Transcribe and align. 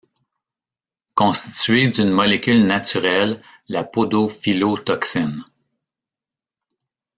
Constitué 1.13 1.87
d'une 1.87 2.09
molécule 2.09 2.65
naturelle 2.65 3.39
la 3.67 3.83
Podophyllotoxine. 3.83 5.43